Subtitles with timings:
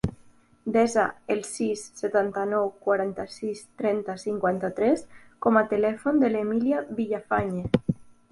[0.75, 1.01] Desa
[1.33, 5.05] el sis, setanta-nou, quaranta-sis, trenta, cinquanta-tres
[5.47, 7.95] com a telèfon de l'Emília Villafañe.